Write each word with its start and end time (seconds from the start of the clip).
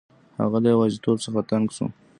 هغه 0.39 0.57
له 0.63 0.67
یوازیتوب 0.75 1.17
څخه 1.25 1.41
تنګ 1.49 1.65
شو. 1.75 1.85